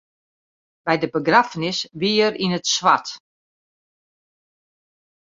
By 0.87 0.95
de 1.01 1.07
begraffenis 1.15 1.79
wie 2.01 2.17
er 2.25 2.33
yn 2.45 2.57
it 2.59 2.67
swart. 2.73 3.09